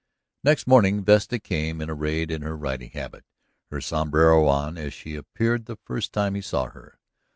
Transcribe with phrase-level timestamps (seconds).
[0.43, 3.23] Next morning Vesta came in arrayed in her riding habit,
[3.69, 6.97] her sombrero on, as she had appeared the first time he saw her.